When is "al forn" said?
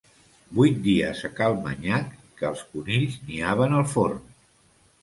3.83-4.27